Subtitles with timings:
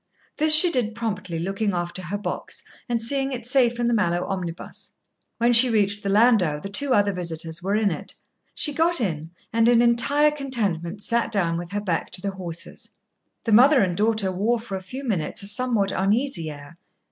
[0.37, 4.25] This she did promptly, looking after her box, and seeing it safe in the Mallowe
[4.25, 4.93] omnibus.
[5.37, 8.15] When she reached the landau, the two other visitors were in it.
[8.55, 12.89] She got in, and in entire contentment sat down with her back to the horses.
[13.43, 16.79] The mother and daughter wore for a few minutes a somewhat uneasy air.